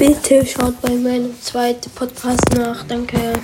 Bitte 0.00 0.46
schaut 0.46 0.80
bei 0.80 0.94
meinem 0.94 1.38
zweiten 1.42 1.90
Podcast 1.90 2.54
nach. 2.56 2.84
Danke. 2.84 3.34